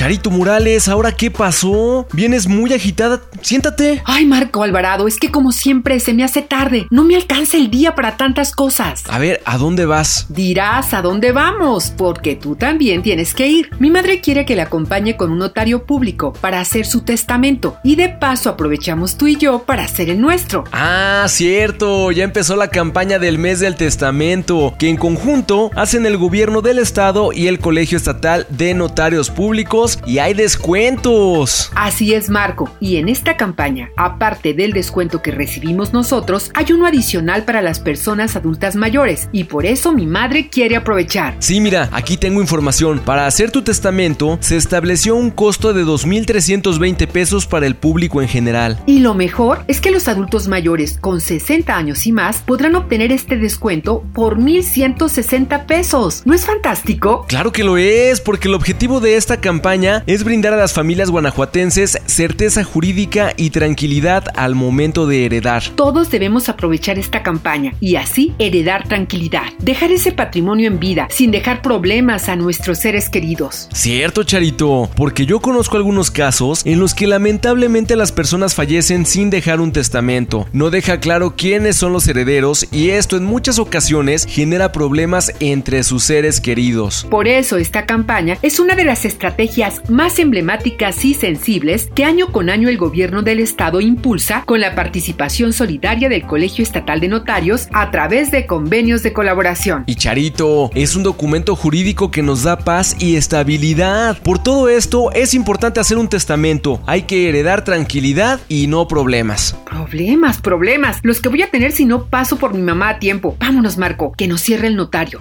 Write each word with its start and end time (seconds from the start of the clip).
Charito 0.00 0.30
Morales, 0.30 0.88
¿ahora 0.88 1.12
qué 1.12 1.30
pasó? 1.30 2.08
Vienes 2.14 2.48
muy 2.48 2.72
agitada. 2.72 3.20
Siéntate. 3.42 4.00
Ay, 4.06 4.24
Marco 4.24 4.62
Alvarado, 4.62 5.06
es 5.06 5.18
que 5.18 5.30
como 5.30 5.52
siempre 5.52 6.00
se 6.00 6.14
me 6.14 6.24
hace 6.24 6.40
tarde. 6.40 6.86
No 6.88 7.04
me 7.04 7.16
alcanza 7.16 7.58
el 7.58 7.70
día 7.70 7.94
para 7.94 8.16
tantas 8.16 8.52
cosas. 8.52 9.02
A 9.10 9.18
ver, 9.18 9.42
¿a 9.44 9.58
dónde 9.58 9.84
vas? 9.84 10.24
Dirás 10.30 10.94
a 10.94 11.02
dónde 11.02 11.32
vamos, 11.32 11.92
porque 11.94 12.34
tú 12.34 12.56
también 12.56 13.02
tienes 13.02 13.34
que 13.34 13.48
ir. 13.48 13.68
Mi 13.78 13.90
madre 13.90 14.22
quiere 14.22 14.46
que 14.46 14.56
la 14.56 14.62
acompañe 14.62 15.18
con 15.18 15.32
un 15.32 15.38
notario 15.38 15.84
público 15.84 16.32
para 16.32 16.60
hacer 16.60 16.86
su 16.86 17.02
testamento 17.02 17.76
y 17.84 17.96
de 17.96 18.08
paso 18.08 18.48
aprovechamos 18.48 19.18
tú 19.18 19.26
y 19.26 19.36
yo 19.36 19.64
para 19.64 19.84
hacer 19.84 20.08
el 20.08 20.18
nuestro. 20.18 20.64
Ah, 20.72 21.26
cierto, 21.28 22.10
ya 22.10 22.24
empezó 22.24 22.56
la 22.56 22.68
campaña 22.68 23.18
del 23.18 23.36
mes 23.36 23.60
del 23.60 23.76
testamento, 23.76 24.72
que 24.78 24.88
en 24.88 24.96
conjunto 24.96 25.70
hacen 25.76 26.06
el 26.06 26.16
gobierno 26.16 26.62
del 26.62 26.78
estado 26.78 27.34
y 27.34 27.48
el 27.48 27.58
Colegio 27.58 27.98
Estatal 27.98 28.46
de 28.48 28.72
Notarios 28.72 29.28
Públicos 29.28 29.89
y 30.06 30.18
hay 30.18 30.34
descuentos. 30.34 31.70
Así 31.74 32.14
es, 32.14 32.30
Marco. 32.30 32.70
Y 32.80 32.96
en 32.96 33.08
esta 33.08 33.36
campaña, 33.36 33.90
aparte 33.96 34.54
del 34.54 34.72
descuento 34.72 35.22
que 35.22 35.30
recibimos 35.30 35.92
nosotros, 35.92 36.50
hay 36.54 36.72
uno 36.72 36.86
adicional 36.86 37.44
para 37.44 37.62
las 37.62 37.80
personas 37.80 38.36
adultas 38.36 38.76
mayores 38.76 39.28
y 39.32 39.44
por 39.44 39.66
eso 39.66 39.92
mi 39.92 40.06
madre 40.06 40.48
quiere 40.48 40.76
aprovechar. 40.76 41.36
Sí, 41.38 41.60
mira, 41.60 41.88
aquí 41.92 42.16
tengo 42.16 42.40
información. 42.40 42.98
Para 43.00 43.26
hacer 43.26 43.50
tu 43.50 43.62
testamento 43.62 44.38
se 44.40 44.56
estableció 44.56 45.16
un 45.16 45.30
costo 45.30 45.72
de 45.72 45.84
2.320 45.84 47.06
pesos 47.08 47.46
para 47.46 47.66
el 47.66 47.74
público 47.74 48.22
en 48.22 48.28
general. 48.28 48.78
Y 48.86 49.00
lo 49.00 49.14
mejor 49.14 49.64
es 49.68 49.80
que 49.80 49.90
los 49.90 50.08
adultos 50.08 50.48
mayores 50.48 50.98
con 51.00 51.20
60 51.20 51.76
años 51.76 52.06
y 52.06 52.12
más 52.12 52.38
podrán 52.38 52.74
obtener 52.74 53.12
este 53.12 53.36
descuento 53.36 54.04
por 54.14 54.38
1.160 54.38 55.66
pesos. 55.66 56.22
¿No 56.24 56.34
es 56.34 56.44
fantástico? 56.46 57.24
Claro 57.28 57.52
que 57.52 57.64
lo 57.64 57.76
es, 57.76 58.20
porque 58.20 58.48
el 58.48 58.54
objetivo 58.54 59.00
de 59.00 59.16
esta 59.16 59.40
campaña 59.40 59.79
es 59.80 60.24
brindar 60.24 60.52
a 60.52 60.56
las 60.56 60.72
familias 60.72 61.10
guanajuatenses 61.10 61.98
certeza 62.06 62.64
jurídica 62.64 63.32
y 63.36 63.50
tranquilidad 63.50 64.24
al 64.34 64.54
momento 64.54 65.06
de 65.06 65.24
heredar. 65.24 65.62
Todos 65.74 66.10
debemos 66.10 66.48
aprovechar 66.48 66.98
esta 66.98 67.22
campaña 67.22 67.72
y 67.80 67.96
así 67.96 68.34
heredar 68.38 68.86
tranquilidad, 68.88 69.44
dejar 69.58 69.90
ese 69.90 70.12
patrimonio 70.12 70.68
en 70.68 70.78
vida 70.78 71.08
sin 71.10 71.30
dejar 71.30 71.62
problemas 71.62 72.28
a 72.28 72.36
nuestros 72.36 72.78
seres 72.78 73.08
queridos. 73.08 73.68
Cierto, 73.72 74.24
Charito, 74.24 74.90
porque 74.96 75.24
yo 75.26 75.40
conozco 75.40 75.76
algunos 75.76 76.10
casos 76.10 76.62
en 76.66 76.78
los 76.80 76.94
que 76.94 77.06
lamentablemente 77.06 77.96
las 77.96 78.12
personas 78.12 78.54
fallecen 78.54 79.06
sin 79.06 79.30
dejar 79.30 79.60
un 79.60 79.72
testamento. 79.72 80.46
No 80.52 80.70
deja 80.70 81.00
claro 81.00 81.34
quiénes 81.36 81.76
son 81.76 81.92
los 81.92 82.06
herederos 82.06 82.66
y 82.70 82.90
esto 82.90 83.16
en 83.16 83.24
muchas 83.24 83.58
ocasiones 83.58 84.26
genera 84.28 84.72
problemas 84.72 85.32
entre 85.40 85.82
sus 85.84 86.04
seres 86.04 86.40
queridos. 86.40 87.06
Por 87.10 87.28
eso 87.28 87.56
esta 87.56 87.86
campaña 87.86 88.36
es 88.42 88.60
una 88.60 88.74
de 88.74 88.84
las 88.84 89.04
estrategias 89.04 89.69
más 89.88 90.18
emblemáticas 90.18 91.04
y 91.04 91.14
sensibles 91.14 91.90
que 91.94 92.04
año 92.04 92.32
con 92.32 92.50
año 92.50 92.68
el 92.68 92.78
gobierno 92.78 93.22
del 93.22 93.40
estado 93.40 93.80
impulsa 93.80 94.44
con 94.46 94.60
la 94.60 94.74
participación 94.74 95.52
solidaria 95.52 96.08
del 96.08 96.22
Colegio 96.22 96.62
Estatal 96.62 97.00
de 97.00 97.08
Notarios 97.08 97.68
a 97.72 97.90
través 97.90 98.30
de 98.30 98.46
convenios 98.46 99.02
de 99.02 99.12
colaboración. 99.12 99.84
Y 99.86 99.94
Charito, 99.94 100.70
es 100.74 100.96
un 100.96 101.02
documento 101.02 101.56
jurídico 101.56 102.10
que 102.10 102.22
nos 102.22 102.42
da 102.42 102.58
paz 102.58 102.96
y 102.98 103.16
estabilidad. 103.16 104.20
Por 104.22 104.42
todo 104.42 104.68
esto 104.68 105.12
es 105.12 105.34
importante 105.34 105.80
hacer 105.80 105.98
un 105.98 106.08
testamento. 106.08 106.80
Hay 106.86 107.02
que 107.02 107.28
heredar 107.28 107.64
tranquilidad 107.64 108.40
y 108.48 108.66
no 108.66 108.88
problemas. 108.88 109.56
Problemas, 109.64 110.40
problemas, 110.40 110.98
los 111.02 111.20
que 111.20 111.28
voy 111.28 111.42
a 111.42 111.50
tener 111.50 111.72
si 111.72 111.84
no 111.84 112.06
paso 112.06 112.36
por 112.36 112.54
mi 112.54 112.62
mamá 112.62 112.90
a 112.90 112.98
tiempo. 112.98 113.36
Vámonos, 113.38 113.78
Marco, 113.78 114.12
que 114.12 114.28
nos 114.28 114.40
cierre 114.40 114.66
el 114.66 114.76
notario. 114.76 115.20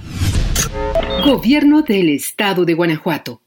Gobierno 1.25 1.81
del 1.81 2.09
Estado 2.09 2.65
de 2.65 2.73
Guanajuato. 2.73 3.41